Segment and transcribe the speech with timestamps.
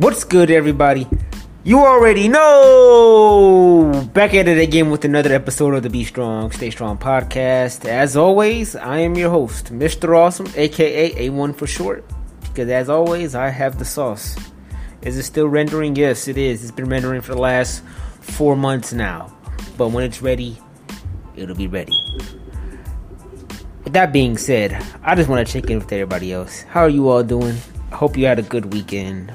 [0.00, 1.06] What's good, everybody?
[1.62, 4.08] You already know!
[4.14, 7.84] Back at it again with another episode of the Be Strong, Stay Strong podcast.
[7.84, 10.16] As always, I am your host, Mr.
[10.16, 12.02] Awesome, aka A1 for short.
[12.40, 14.38] Because as always, I have the sauce.
[15.02, 15.94] Is it still rendering?
[15.94, 16.62] Yes, it is.
[16.62, 17.84] It's been rendering for the last
[18.22, 19.30] four months now.
[19.76, 20.56] But when it's ready,
[21.36, 21.92] it'll be ready.
[23.84, 26.62] With that being said, I just want to check in with everybody else.
[26.62, 27.58] How are you all doing?
[27.92, 29.30] I hope you had a good weekend.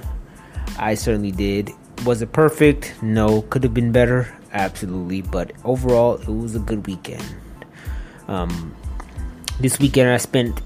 [0.78, 1.72] I certainly did.
[2.06, 3.02] Was it perfect?
[3.02, 3.42] No.
[3.44, 4.36] Could have been better?
[4.52, 5.22] Absolutely.
[5.22, 7.24] But overall, it was a good weekend.
[8.28, 8.76] Um,
[9.60, 10.62] this weekend I spent,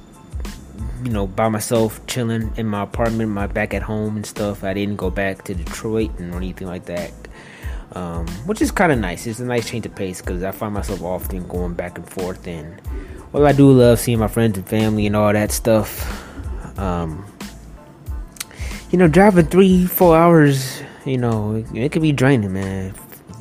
[1.04, 4.64] you know, by myself, chilling in my apartment, my back at home and stuff.
[4.64, 7.12] I didn't go back to Detroit and anything like that.
[7.94, 9.26] Um, which is kind of nice.
[9.26, 12.48] It's a nice change of pace because I find myself often going back and forth.
[12.48, 12.80] And
[13.32, 16.26] well, I do love seeing my friends and family and all that stuff.
[16.78, 17.26] Um,
[18.90, 22.94] you know, driving three, four hours, you know, it, it could be draining, man.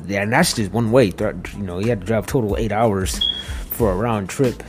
[0.05, 1.05] Yeah, and that's just one way.
[1.19, 3.27] You know, you had to drive total eight hours
[3.69, 4.63] for a round trip.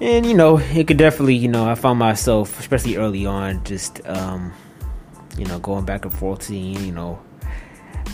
[0.00, 4.06] And, you know, it could definitely, you know, I found myself, especially early on, just,
[4.06, 4.52] um,
[5.36, 7.20] you know, going back and forth, seeing, you know,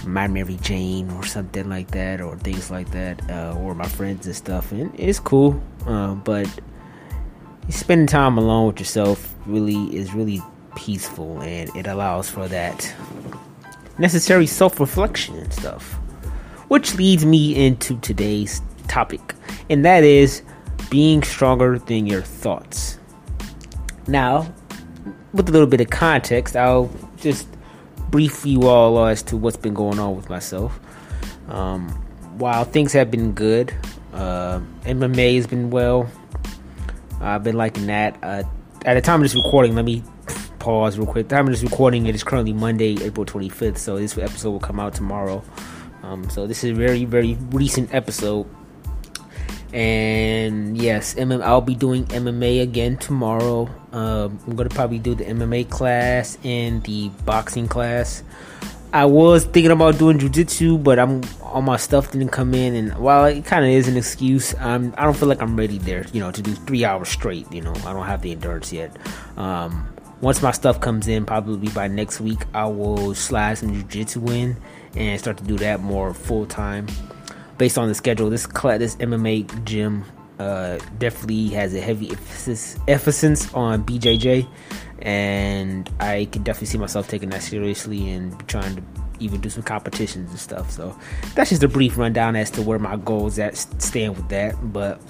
[0.06, 4.26] my Mary Jane or something like that, or things like that, uh, or my friends
[4.26, 4.72] and stuff.
[4.72, 6.48] And it's cool, uh, but
[7.68, 10.42] spending time alone with yourself really is really
[10.76, 12.94] peaceful and it allows for that
[13.98, 15.94] necessary self reflection and stuff.
[16.68, 19.34] Which leads me into today's topic,
[19.70, 20.42] and that is
[20.90, 22.98] being stronger than your thoughts.
[24.06, 24.52] Now,
[25.32, 27.48] with a little bit of context, I'll just
[28.10, 30.78] brief you all as to what's been going on with myself.
[31.48, 31.88] Um,
[32.38, 33.74] while things have been good,
[34.12, 36.10] uh, MMA has been well.
[37.20, 38.16] I've been liking that.
[38.22, 38.44] Uh,
[38.84, 40.02] at the time of this recording, let me
[40.64, 41.28] pause real quick.
[41.28, 44.60] The time of this recording, it is currently Monday, April 25th, so this episode will
[44.60, 45.44] come out tomorrow.
[46.02, 48.46] Um, so this is a very, very recent episode.
[49.74, 53.68] And yes, MM, I'll be doing MMA again tomorrow.
[53.92, 58.22] Um, I'm gonna probably do the MMA class and the boxing class.
[58.90, 62.96] I was thinking about doing jujitsu, but I'm all my stuff didn't come in, and
[62.96, 66.06] while it kind of is an excuse, I'm I don't feel like I'm ready there,
[66.12, 67.52] you know, to do three hours straight.
[67.52, 68.96] You know, I don't have the endurance yet.
[69.36, 69.88] Um,
[70.20, 74.56] once my stuff comes in, probably by next week, I will slide some jujitsu in
[74.96, 76.86] and start to do that more full time.
[77.58, 80.04] Based on the schedule, this class, this MMA gym
[80.38, 84.46] uh, definitely has a heavy emphasis, emphasis on BJJ,
[85.02, 88.82] and I can definitely see myself taking that seriously and trying to
[89.20, 90.70] even do some competitions and stuff.
[90.70, 90.98] So
[91.34, 94.72] that's just a brief rundown as to where my goals at stand with that.
[94.72, 95.00] But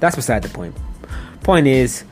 [0.00, 0.74] that's beside the point.
[1.42, 2.04] Point is,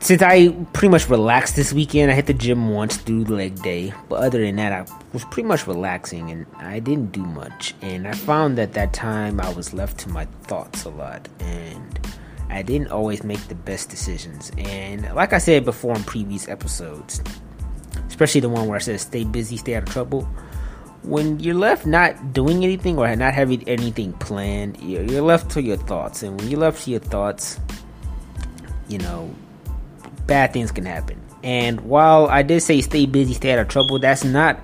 [0.00, 3.92] since I pretty much relaxed this weekend, I hit the gym once through leg day.
[4.08, 7.74] But other than that, I was pretty much relaxing and I didn't do much.
[7.82, 11.28] And I found that that time I was left to my thoughts a lot.
[11.40, 11.98] And
[12.48, 14.52] I didn't always make the best decisions.
[14.56, 17.20] And like I said before in previous episodes,
[18.06, 20.28] especially the one where I said stay busy, stay out of trouble.
[21.02, 25.76] When you're left not doing anything or not having anything planned, you're left to your
[25.76, 26.22] thoughts.
[26.22, 27.58] And when you're left to your thoughts,
[28.88, 29.34] you know,
[30.28, 31.20] bad things can happen.
[31.42, 34.60] And while I did say stay busy, stay out of trouble, that's not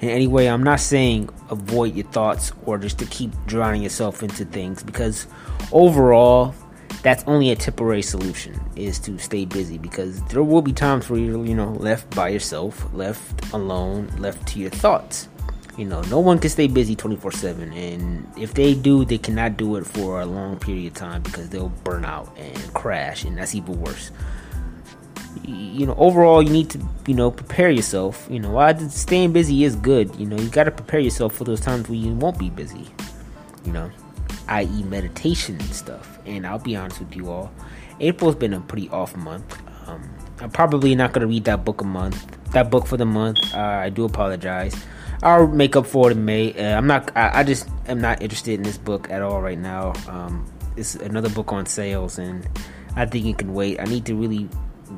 [0.00, 4.22] in any way, I'm not saying avoid your thoughts or just to keep drowning yourself
[4.22, 5.26] into things because
[5.72, 6.54] overall,
[7.02, 11.20] that's only a temporary solution is to stay busy because there will be times where
[11.20, 15.28] you're, you know, left by yourself, left alone, left to your thoughts.
[15.76, 17.72] You know, no one can stay busy 24 7.
[17.72, 21.48] And if they do, they cannot do it for a long period of time because
[21.48, 24.10] they'll burn out and crash, and that's even worse
[25.46, 28.26] you know, overall, you need to, you know, prepare yourself.
[28.30, 31.44] You know, while staying busy is good, you know, you got to prepare yourself for
[31.44, 32.86] those times where you won't be busy.
[33.64, 33.90] You know,
[34.48, 36.18] i.e., meditation and stuff.
[36.26, 37.52] And I'll be honest with you all,
[38.00, 39.58] April's been a pretty off month.
[39.86, 40.02] Um,
[40.40, 42.38] I'm probably not gonna read that book a month.
[42.52, 43.38] That book for the month.
[43.54, 44.74] Uh, I do apologize.
[45.22, 46.52] I'll make up for it in May.
[46.52, 47.10] Uh, I'm not.
[47.16, 49.92] I, I, just am not interested in this book at all right now.
[50.08, 50.46] Um,
[50.76, 52.46] it's another book on sales, and
[52.96, 53.80] I think it can wait.
[53.80, 54.48] I need to really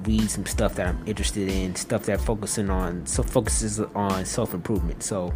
[0.05, 4.55] read some stuff that I'm interested in, stuff that focusing on so focuses on self
[4.55, 5.03] improvement.
[5.03, 5.33] So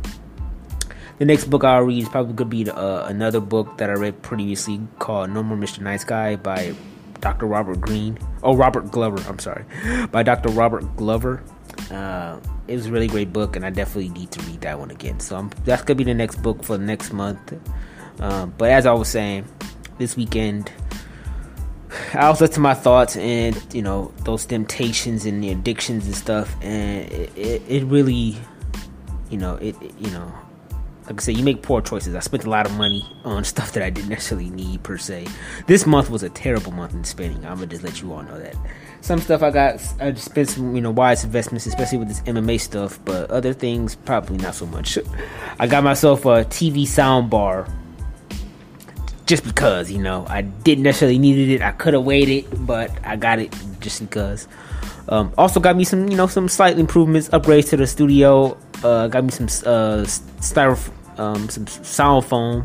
[1.19, 4.23] the next book I'll read is probably gonna be uh, another book that I read
[4.23, 5.81] previously called No More Mr.
[5.81, 6.75] Nice Guy by
[7.21, 7.47] Dr.
[7.47, 8.19] Robert Greene.
[8.43, 9.23] Oh, Robert Glover.
[9.29, 9.65] I'm sorry,
[10.11, 10.49] by Dr.
[10.51, 11.43] Robert Glover.
[11.91, 14.91] Uh, it was a really great book, and I definitely need to read that one
[14.91, 15.21] again.
[15.21, 17.53] So I'm, that's gonna be the next book for next month.
[18.21, 19.47] Um, but as I was saying,
[19.99, 20.73] this weekend
[22.15, 26.55] was left to my thoughts and you know those temptations and the addictions and stuff,
[26.63, 28.37] and it, it, it really,
[29.31, 30.33] you know, it, it you know
[31.11, 32.15] like I said, you make poor choices.
[32.15, 35.27] I spent a lot of money on stuff that I didn't necessarily need per se.
[35.67, 37.45] This month was a terrible month in spending.
[37.45, 38.55] I'm gonna just let you all know that.
[39.01, 42.61] Some stuff I got, I spent some, you know, wise investments, especially with this MMA
[42.61, 43.01] stuff.
[43.05, 44.99] But other things, probably not so much.
[45.59, 47.67] I got myself a TV sound bar,
[49.31, 51.63] just because, you know, I didn't necessarily needed it.
[51.63, 54.49] I could have waited, but I got it just because.
[55.09, 58.59] Um, also got me some, you know, some slight improvements, upgrades to the studio.
[58.83, 60.05] Uh, got me some uh,
[61.17, 62.65] um, some sound foam,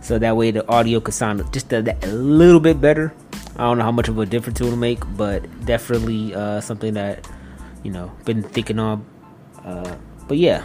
[0.00, 3.12] so that way the audio could sound just a, a, little bit better.
[3.56, 6.94] I don't know how much of a difference it will make, but definitely uh, something
[6.94, 7.26] that
[7.82, 9.04] you know been thinking on.
[9.64, 9.96] Uh,
[10.28, 10.62] but yeah,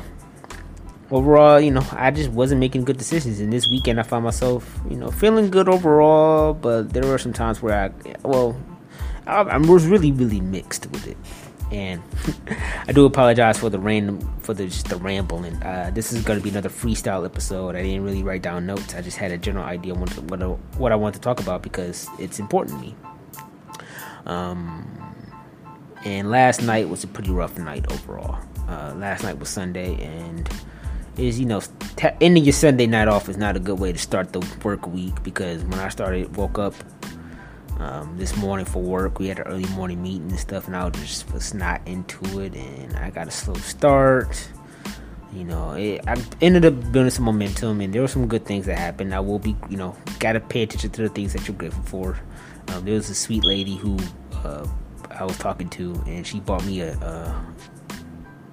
[1.11, 3.39] overall, you know, I just wasn't making good decisions.
[3.39, 7.33] And this weekend, I found myself, you know, feeling good overall, but there were some
[7.33, 8.59] times where I, well,
[9.27, 11.17] I, I was really, really mixed with it
[11.71, 12.01] and
[12.87, 15.55] I do apologize for the random for the just the rambling.
[15.63, 17.75] Uh, this is going to be another freestyle episode.
[17.75, 18.93] I didn't really write down notes.
[18.93, 20.41] I just had a general idea what what,
[20.77, 22.95] what I want to talk about because it's important to me.
[24.25, 25.15] Um,
[26.03, 28.37] and last night was a pretty rough night overall.
[28.67, 30.49] Uh, last night was Sunday, and
[31.17, 31.61] is you know
[32.19, 35.21] ending your Sunday night off is not a good way to start the work week
[35.23, 36.73] because when I started woke up
[37.81, 39.19] um, this morning for work.
[39.19, 42.39] We had an early morning meeting and stuff, and I was just was not into
[42.39, 44.47] it, and I got a slow start.
[45.33, 48.65] You know, it, I ended up building some momentum, and there were some good things
[48.67, 49.15] that happened.
[49.15, 52.19] I will be, you know, gotta pay attention to the things that you're grateful for.
[52.67, 53.97] Um, there was a sweet lady who
[54.43, 54.67] uh,
[55.09, 57.45] I was talking to, and she bought me a, a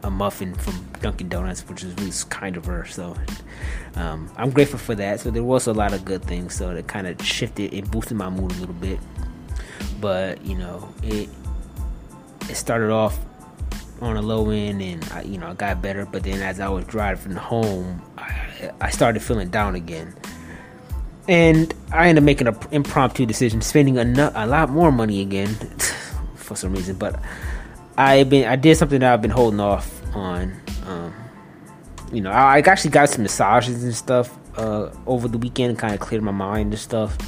[0.03, 2.85] a muffin from Dunkin' Donuts, which is really kind of her.
[2.87, 3.17] So
[3.97, 5.21] um, I'm grateful for that.
[5.21, 6.55] So there was a lot of good things.
[6.55, 9.01] So it kind of shifted and boosted my mood a little bit.
[10.01, 11.29] But you know, it
[12.49, 13.19] it started off
[14.01, 16.07] on a low end, and I, you know, I got better.
[16.07, 20.15] But then as I was driving home, I, I started feeling down again.
[21.27, 25.49] And I ended up making an impromptu decision, spending a, a lot more money again
[26.37, 26.97] for some reason.
[26.97, 27.21] But
[27.99, 30.55] I been I did something that I've been holding off on.
[30.87, 31.13] Um,
[32.13, 35.93] you know, I, I, actually got some massages and stuff uh, over the weekend, kind
[35.93, 37.19] of cleared my mind and stuff,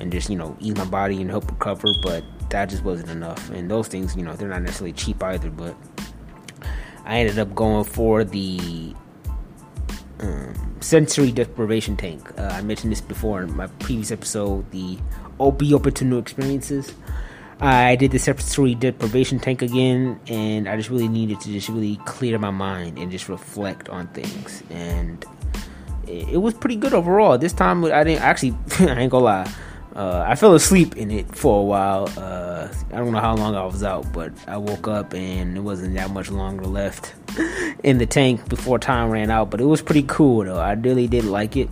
[0.00, 1.88] and just you know ease my body and help recover.
[2.02, 3.50] But that just wasn't enough.
[3.50, 5.50] And those things, you know, they're not necessarily cheap either.
[5.50, 5.76] But
[7.04, 8.94] I ended up going for the
[10.20, 12.26] um, sensory deprivation tank.
[12.38, 14.70] Uh, I mentioned this before in my previous episode.
[14.70, 14.98] The
[15.38, 16.94] OB open to new experiences.
[17.60, 21.96] I did the sensory deprivation tank again, and I just really needed to just really
[22.04, 24.62] clear my mind and just reflect on things.
[24.70, 25.24] And
[26.06, 27.38] it, it was pretty good overall.
[27.38, 28.56] This time, I didn't actually.
[28.80, 29.52] I ain't gonna lie.
[29.94, 32.08] Uh, I fell asleep in it for a while.
[32.16, 35.60] Uh, I don't know how long I was out, but I woke up and it
[35.60, 37.14] wasn't that much longer left
[37.84, 39.50] in the tank before time ran out.
[39.50, 40.58] But it was pretty cool though.
[40.58, 41.70] I really did like it.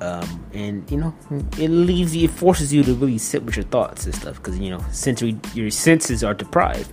[0.00, 1.14] Um, and you know,
[1.58, 4.58] it leaves you, it forces you to really sit with your thoughts and stuff because
[4.58, 6.92] you know, sensory, your senses are deprived.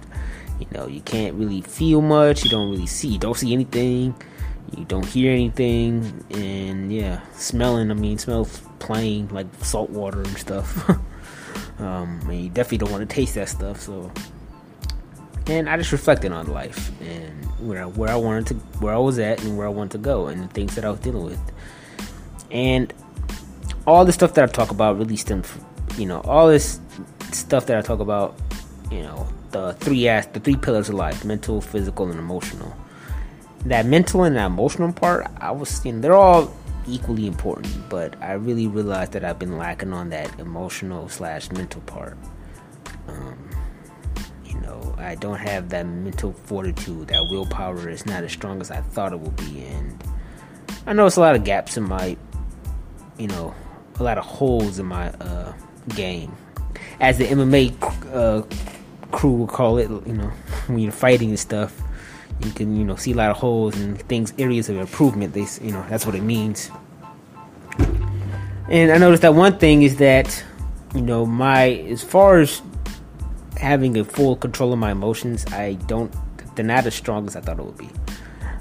[0.60, 2.44] You know, you can't really feel much.
[2.44, 3.10] You don't really see.
[3.10, 4.16] You don't see anything.
[4.78, 6.24] You don't hear anything.
[6.32, 7.92] And yeah, smelling.
[7.92, 10.90] I mean, smells plain like salt water and stuff.
[11.80, 13.82] um, and you definitely don't want to taste that stuff.
[13.82, 14.12] So,
[15.48, 19.20] and I just reflected on life and where where I wanted to, where I was
[19.20, 21.53] at, and where I wanted to go, and the things that I was dealing with
[22.54, 22.94] and
[23.86, 25.66] all the stuff that I talk about really stems from,
[25.98, 26.80] you know, all this
[27.32, 28.40] stuff that I talk about,
[28.90, 32.74] you know, the three as the three pillars of life: mental, physical, and emotional.
[33.66, 36.54] That mental and that emotional part, I was, you know, they're all
[36.86, 41.82] equally important, but I really realized that I've been lacking on that emotional slash mental
[41.82, 42.18] part.
[43.08, 43.50] Um,
[44.46, 48.70] you know, I don't have that mental fortitude, that willpower is not as strong as
[48.70, 50.04] I thought it would be, and
[50.86, 52.18] I know it's a lot of gaps in my
[53.18, 53.54] you know,
[54.00, 55.54] a lot of holes in my uh,
[55.90, 56.36] game.
[57.00, 58.44] As the MMA uh,
[59.12, 60.28] crew would call it, you know,
[60.68, 61.82] when you're fighting and stuff,
[62.44, 65.34] you can, you know, see a lot of holes and things, areas of improvement.
[65.34, 66.70] They, you know, that's what it means.
[68.70, 70.44] And I noticed that one thing is that,
[70.96, 72.62] you know, my, as far as
[73.58, 76.14] having a full control of my emotions, I don't,
[76.56, 77.90] they're not as strong as I thought it would be.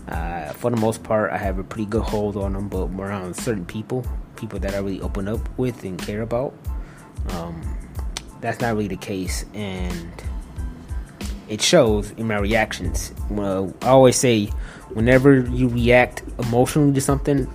[0.08, 3.34] Uh, for the most part, I have a pretty good hold on them, but around
[3.34, 4.04] certain people,
[4.42, 6.52] people that I really open up with and care about,
[7.30, 7.62] um,
[8.40, 10.10] that's not really the case, and
[11.48, 13.12] it shows in my reactions.
[13.30, 14.46] Well, I always say,
[14.94, 17.48] whenever you react emotionally to something,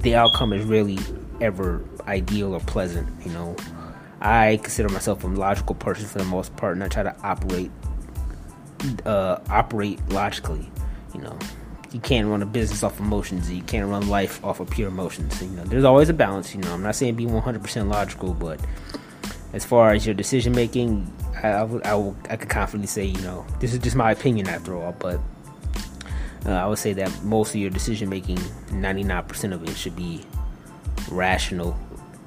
[0.00, 0.98] the outcome is really
[1.40, 3.08] ever ideal or pleasant.
[3.24, 3.56] You know,
[4.20, 7.70] I consider myself a logical person for the most part, and I try to operate
[9.06, 10.70] uh, operate logically.
[11.14, 11.38] You know,
[11.92, 13.50] you can't run a business off emotions.
[13.50, 15.40] You can't run life off of pure emotions.
[15.40, 16.54] You know, there's always a balance.
[16.54, 18.60] You know, I'm not saying be 100% logical, but
[19.52, 21.10] as far as your decision making,
[21.42, 24.76] I, I, I, I could confidently say, you know, this is just my opinion after
[24.76, 25.20] all, but
[26.44, 28.36] uh, I would say that most of your decision making,
[28.68, 30.24] 99% of it, should be
[31.10, 31.78] rational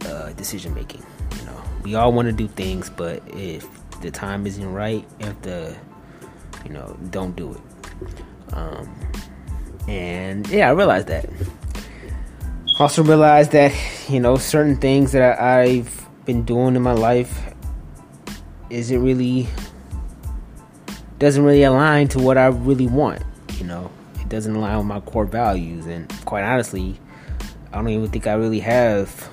[0.06, 1.04] uh, decision making.
[1.40, 3.68] You know, we all want to do things, but if
[4.02, 5.76] the time isn't right, if the,
[6.66, 8.54] you know, don't do it.
[8.54, 8.90] Um,
[9.90, 11.28] and yeah, I realized that.
[12.80, 13.74] Also realized that
[14.08, 17.54] you know certain things that I've been doing in my life
[18.70, 19.48] isn't really
[21.18, 23.24] doesn't really align to what I really want.
[23.58, 23.92] You know,
[24.22, 27.00] it doesn't align with my core values, and quite honestly,
[27.74, 29.30] I don't even think I really have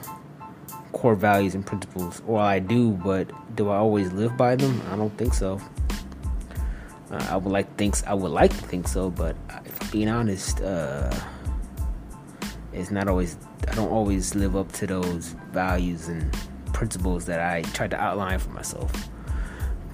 [0.93, 2.23] core values and principles.
[2.27, 4.81] Or I do, but do I always live by them?
[4.91, 5.61] I don't think so.
[7.11, 9.37] Uh, I would like thinks I would like to think so, but
[9.97, 11.11] being honest, uh,
[12.75, 13.39] it's not always.
[13.67, 16.31] I don't always live up to those values and
[16.75, 18.93] principles that I tried to outline for myself.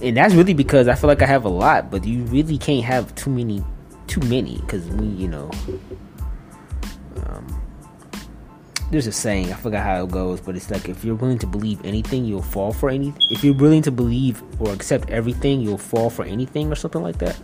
[0.03, 2.85] And that's really because I feel like I have a lot, but you really can't
[2.85, 3.63] have too many,
[4.09, 5.49] too many, because we, you know,
[7.25, 7.47] um,
[8.91, 11.47] there's a saying I forgot how it goes, but it's like if you're willing to
[11.47, 13.23] believe anything, you'll fall for anything.
[13.31, 17.19] If you're willing to believe or accept everything, you'll fall for anything, or something like
[17.19, 17.41] that.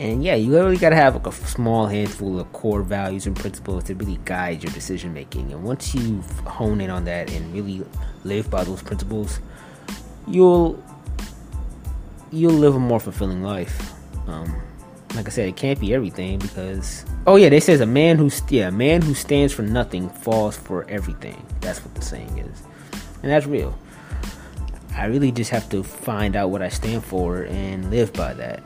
[0.00, 3.84] And yeah, you really gotta have like a small handful of core values and principles
[3.84, 5.52] to really guide your decision making.
[5.52, 7.84] And once you hone in on that and really
[8.24, 9.40] live by those principles,
[10.26, 10.82] you'll
[12.32, 13.92] you'll live a more fulfilling life.
[14.26, 14.62] Um,
[15.14, 18.30] like I said, it can't be everything because oh yeah, they says a man who
[18.48, 21.44] yeah, a man who stands for nothing falls for everything.
[21.60, 22.62] That's what the saying is,
[23.22, 23.78] and that's real.
[24.96, 28.62] I really just have to find out what I stand for and live by that.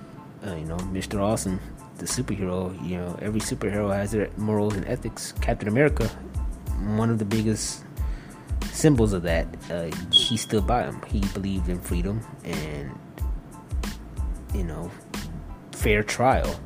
[0.47, 1.21] Uh, you know, Mr.
[1.21, 1.59] Awesome,
[1.99, 2.75] the superhero.
[2.87, 5.33] You know, every superhero has their morals and ethics.
[5.41, 6.07] Captain America,
[6.97, 7.83] one of the biggest
[8.73, 9.47] symbols of that.
[9.71, 11.01] Uh, he stood by him.
[11.09, 12.99] He believed in freedom and
[14.55, 14.91] you know
[15.73, 16.61] fair trial.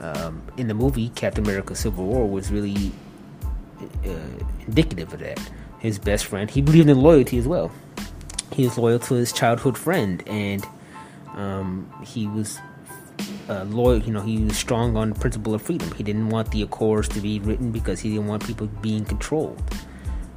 [0.00, 2.92] Um, in the movie, Captain America: Civil War was really
[4.06, 5.40] uh, indicative of that.
[5.78, 7.70] His best friend, he believed in loyalty as well.
[8.52, 10.66] He was loyal to his childhood friend, and
[11.34, 12.58] um, he was
[13.48, 13.98] uh, loyal.
[13.98, 15.90] You know, he was strong on principle of freedom.
[15.92, 19.62] He didn't want the Accords to be written because he didn't want people being controlled.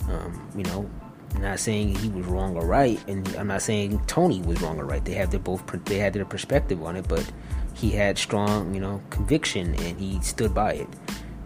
[0.09, 0.89] Um, you know,
[1.35, 4.79] I'm not saying he was wrong or right, and I'm not saying Tony was wrong
[4.79, 5.03] or right.
[5.03, 7.29] They have their both they had their perspective on it, but
[7.73, 10.87] he had strong, you know, conviction and he stood by it.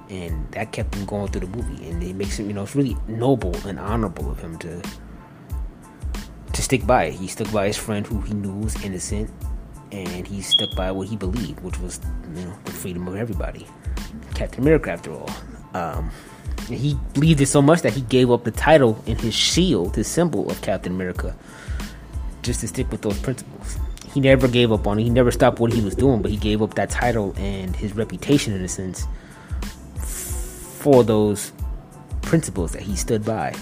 [0.10, 1.90] And that kept him going through the movie.
[1.90, 4.82] And it makes him, you know, it's really noble and honorable of him to
[6.54, 7.14] to stick by it.
[7.14, 9.32] He stuck by his friend who he knew was innocent
[9.92, 12.00] and he stuck by what he believed, which was,
[12.36, 13.68] you know, the freedom of everybody.
[14.36, 15.30] Captain America after all.
[15.74, 16.12] Um,
[16.68, 20.08] he believed it so much that he gave up the title and his shield, his
[20.08, 21.36] symbol of Captain America,
[22.42, 23.78] just to stick with those principles
[24.14, 25.04] he never gave up on it.
[25.04, 27.96] He never stopped what he was doing, but he gave up that title and his
[27.96, 29.08] reputation in a sense
[29.96, 31.54] for those
[32.22, 33.56] principles that he stood by.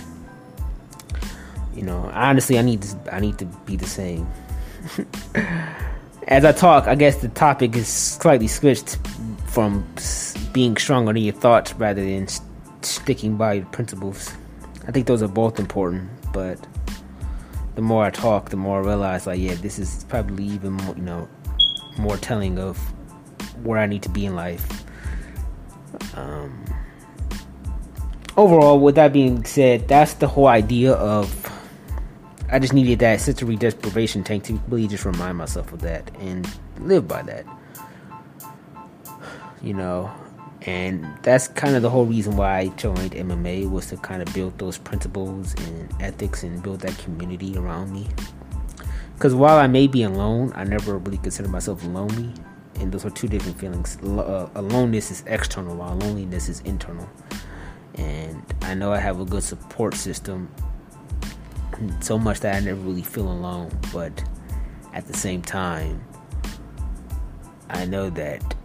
[1.76, 4.28] You know, honestly, I need to I need to be the same.
[6.30, 9.00] As I talk, I guess the topic is slightly switched
[9.48, 9.84] from
[10.54, 12.28] being stronger than your thoughts rather than
[12.84, 14.32] sticking by your principles.
[14.88, 16.60] I think those are both important, but
[17.74, 20.96] the more I talk, the more I realize, like, yeah, this is probably even more,
[20.96, 21.28] you know,
[21.98, 22.78] more telling of
[23.64, 24.84] where I need to be in life.
[26.16, 26.64] Um,
[28.38, 31.59] overall, with that being said, that's the whole idea of.
[32.52, 36.50] I just needed that sensory deprivation tank to really just remind myself of that and
[36.80, 37.46] live by that.
[39.62, 40.12] You know,
[40.64, 44.34] and that's kind of the whole reason why I joined MMA was to kind of
[44.34, 48.08] build those principles and ethics and build that community around me.
[49.14, 52.34] Because while I may be alone, I never really consider myself lonely,
[52.76, 53.98] and those are two different feelings.
[54.02, 57.10] Uh, aloneness is external, while loneliness is internal.
[57.96, 60.50] And I know I have a good support system,
[62.02, 63.72] so much that I never really feel alone.
[63.94, 64.24] But
[64.94, 66.04] at the same time,
[67.70, 68.56] I know that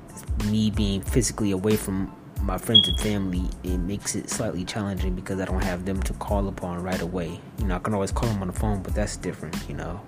[0.47, 5.41] me being physically away from my friends and family, it makes it slightly challenging because
[5.41, 7.41] I don't have them to call upon right away.
[7.59, 10.01] You know, I can always call them on the phone, but that's different, you know.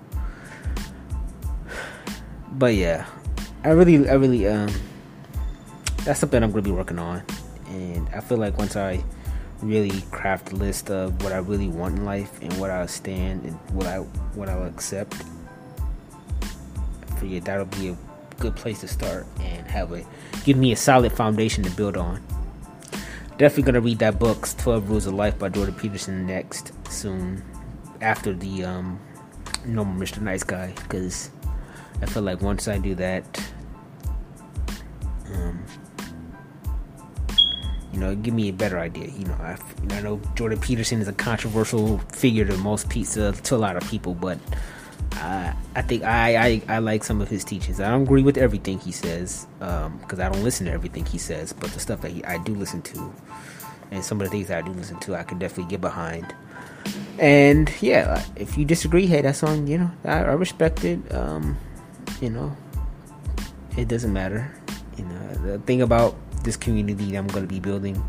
[2.51, 3.07] But yeah,
[3.63, 4.71] I really, I really, um,
[6.03, 7.23] that's something I'm gonna be working on,
[7.69, 9.03] and I feel like once I
[9.61, 13.43] really craft a list of what I really want in life and what I'll stand
[13.43, 13.99] and what I
[14.35, 15.15] what I'll accept.
[16.41, 17.97] I figured that'll be a
[18.39, 20.05] good place to start and have a
[20.43, 22.21] give me a solid foundation to build on.
[23.37, 27.43] Definitely gonna read that book, Twelve Rules of Life by Jordan Peterson next soon
[28.01, 28.99] after the um,
[29.65, 30.21] No More Mr.
[30.21, 31.31] Nice Guy because
[32.01, 33.25] I feel like once I do that,
[35.33, 35.63] um,
[37.97, 39.07] you know, give me a better idea.
[39.07, 42.89] You know, I, you know, I know Jordan Peterson is a controversial figure to most
[42.89, 44.37] pizza to a lot of people, but
[45.13, 47.81] I, I think I, I, I like some of his teachings.
[47.81, 51.17] I don't agree with everything he says because um, I don't listen to everything he
[51.17, 53.13] says, but the stuff that he, I do listen to,
[53.89, 56.35] and some of the things that I do listen to, I can definitely get behind.
[57.17, 59.91] And yeah, if you disagree, hey, that's on you know.
[60.05, 60.99] I, I respect it.
[61.11, 61.57] Um,
[62.21, 62.55] you know,
[63.75, 64.53] it doesn't matter.
[64.99, 66.15] You know, the thing about
[66.47, 68.01] this community that I'm going to be building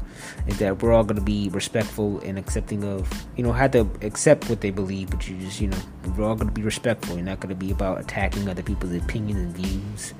[0.47, 3.90] is that we're all going to be respectful and accepting of, you know, have to
[4.00, 5.76] accept what they believe, but you just, you know,
[6.16, 7.16] we're all going to be respectful.
[7.16, 10.14] You're not going to be about attacking other people's opinions and views.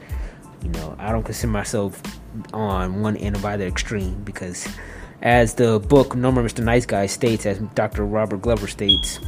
[0.63, 2.03] You know, I don't consider myself
[2.53, 4.67] on one end of either extreme because,
[5.23, 6.65] as the book No More Mr.
[6.65, 8.05] Nice Guy states, as Dr.
[8.05, 9.21] Robert Glover states,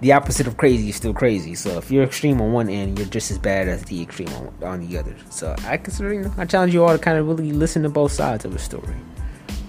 [0.00, 1.54] the opposite of crazy is still crazy.
[1.54, 4.54] So if you're extreme on one end, you're just as bad as the extreme on,
[4.62, 5.16] on the other.
[5.30, 7.88] So I consider, you know, I challenge you all to kind of really listen to
[7.88, 8.94] both sides of a story.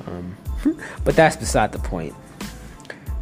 [0.05, 0.35] Um,
[1.05, 2.13] but that's beside the point.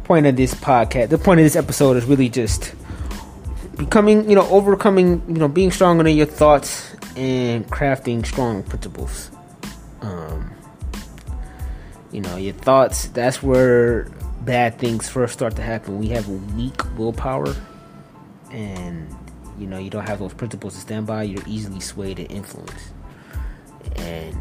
[0.04, 2.74] Point of this podcast, the point of this episode is really just
[3.76, 9.30] becoming, you know, overcoming, you know, being stronger than your thoughts and crafting strong principles.
[10.00, 10.52] Um,
[12.12, 13.08] you know, your thoughts.
[13.08, 14.08] That's where
[14.46, 17.54] bad things first start to happen, we have weak willpower,
[18.52, 19.14] and
[19.58, 21.24] you know you don't have those principles to stand by.
[21.24, 22.92] You're easily swayed and influenced,
[23.96, 24.36] and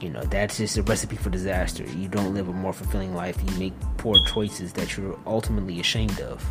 [0.00, 1.84] you know that's just a recipe for disaster.
[1.84, 3.38] You don't live a more fulfilling life.
[3.46, 6.44] You make poor choices that you're ultimately ashamed of.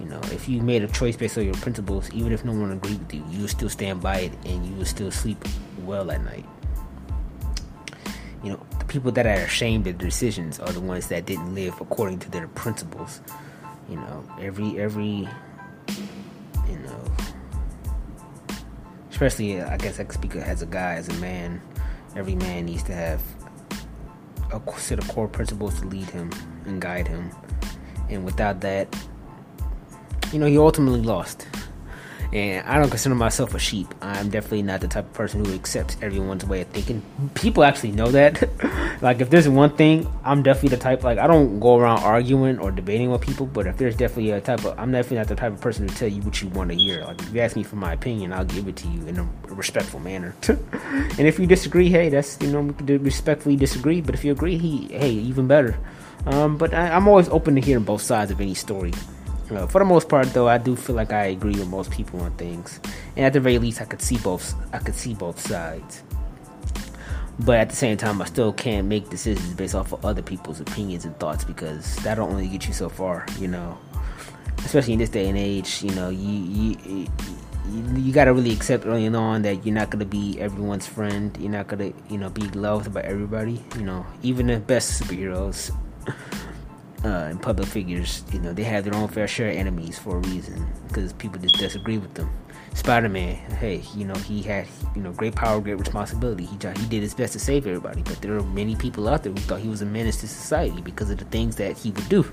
[0.00, 2.70] You know, if you made a choice based on your principles, even if no one
[2.70, 5.44] agreed with you, you will still stand by it and you will still sleep
[5.78, 6.46] well at night.
[8.44, 11.80] You know, people that are ashamed of their decisions are the ones that didn't live
[11.80, 13.20] according to their principles.
[13.88, 15.28] You know, every every
[16.68, 17.04] you know,
[19.10, 21.60] especially I guess I can speak as a guy, as a man.
[22.16, 23.22] Every man needs to have
[24.52, 26.30] a set of core principles to lead him
[26.66, 27.30] and guide him,
[28.08, 28.94] and without that,
[30.32, 31.46] you know, he ultimately lost.
[32.32, 33.94] And I don't consider myself a sheep.
[34.02, 37.02] I'm definitely not the type of person who accepts everyone's way of thinking.
[37.34, 38.42] People actually know that.
[39.02, 42.58] like, if there's one thing, I'm definitely the type, like, I don't go around arguing
[42.58, 45.36] or debating with people, but if there's definitely a type of, I'm definitely not the
[45.36, 47.02] type of person to tell you what you want to hear.
[47.04, 49.28] Like, if you ask me for my opinion, I'll give it to you in a
[49.46, 50.34] respectful manner.
[50.48, 54.32] and if you disagree, hey, that's, you know, we can respectfully disagree, but if you
[54.32, 55.78] agree, he, hey, even better.
[56.26, 58.92] Um, but I, I'm always open to hearing both sides of any story.
[59.48, 62.32] For the most part, though, I do feel like I agree with most people on
[62.32, 62.80] things,
[63.16, 64.54] and at the very least, I could see both.
[64.74, 66.02] I could see both sides.
[67.40, 70.60] But at the same time, I still can't make decisions based off of other people's
[70.60, 73.78] opinions and thoughts because that'll only get you so far, you know.
[74.58, 78.84] Especially in this day and age, you know, you you you, you gotta really accept
[78.86, 81.34] early on that you're not gonna be everyone's friend.
[81.40, 83.62] You're not gonna, you know, be loved by everybody.
[83.76, 85.70] You know, even the best superheroes
[87.04, 90.16] uh, and public figures, you know, they have their own fair share of enemies for
[90.16, 92.30] a reason because people just disagree with them.
[92.74, 96.44] Spider Man, hey, you know, he had, you know, great power, great responsibility.
[96.44, 99.32] He, he did his best to save everybody, but there are many people out there
[99.32, 102.08] who thought he was a menace to society because of the things that he would
[102.08, 102.24] do.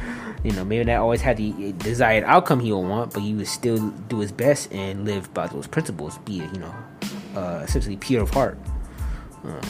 [0.44, 3.46] you know, maybe not always had the desired outcome he would want, but he would
[3.46, 6.74] still do his best and live by those principles, be, you know,
[7.36, 8.58] uh, essentially pure of heart.
[9.44, 9.60] Um,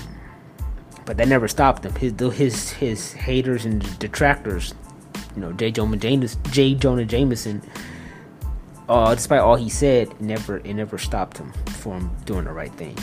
[1.11, 1.93] but that never stopped him.
[1.97, 4.75] His his his haters and detractors,
[5.35, 5.73] you know, J.
[5.73, 6.77] Jonah Jameson, J.
[6.77, 7.69] Jonah Jameson.
[8.89, 12.97] Uh, despite all he said, never it never stopped him from doing the right thing.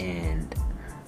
[0.00, 0.54] And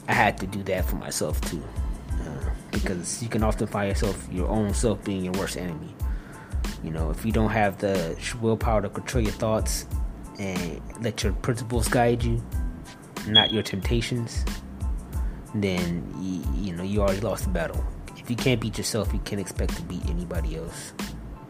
[0.07, 1.65] I had to do that for myself too,
[2.13, 5.95] uh, because you can often find yourself your own self being your worst enemy.
[6.83, 9.87] You know, if you don't have the willpower to control your thoughts
[10.39, 12.45] and let your principles guide you,
[13.27, 14.45] not your temptations,
[15.55, 17.85] then you, you know you already lost the battle.
[18.17, 20.93] If you can't beat yourself, you can't expect to beat anybody else.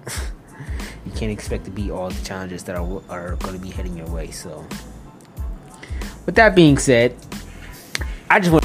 [1.06, 3.96] you can't expect to beat all the challenges that are are going to be heading
[3.96, 4.30] your way.
[4.30, 4.66] So,
[6.26, 7.16] with that being said,
[8.28, 8.64] I just want.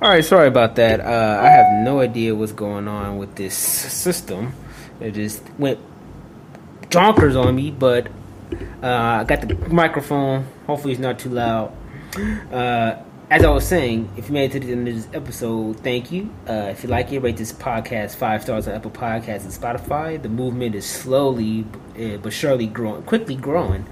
[0.00, 0.98] All right, sorry about that.
[0.98, 4.52] Uh, I have no idea what's going on with this system.
[4.98, 5.78] It just went
[6.88, 8.10] jonkers on me, but
[8.82, 8.86] uh,
[9.20, 10.46] I got the microphone.
[10.66, 11.72] Hopefully, it's not too loud.
[12.52, 15.80] Uh, as I was saying, if you made it to the end of this episode,
[15.80, 16.28] thank you.
[16.46, 20.20] Uh, if you like it, rate this podcast five stars on Apple Podcasts and Spotify.
[20.20, 21.64] The movement is slowly
[21.98, 23.86] uh, but surely growing, quickly growing.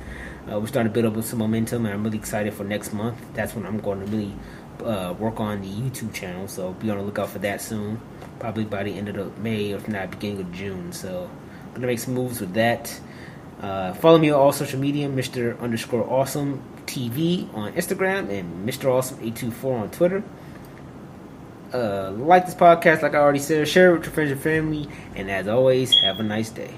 [0.51, 3.19] Uh, we're starting to build up some momentum, and I'm really excited for next month.
[3.33, 4.35] That's when I'm going to really
[4.85, 8.01] uh, work on the YouTube channel, so be on the lookout for that soon.
[8.41, 10.93] Probably by the end of the May, or if not, beginning of June.
[10.93, 11.31] So,
[11.69, 13.01] I'm gonna make some moves with that.
[13.61, 15.59] Uh, follow me on all social media, Mr.
[15.61, 18.87] Underscore Awesome TV on Instagram and Mr.
[18.91, 20.23] Awesome 824 on Twitter.
[21.73, 24.89] Uh, like this podcast, like I already said, share it with your friends and family,
[25.15, 26.75] and as always, have a nice day.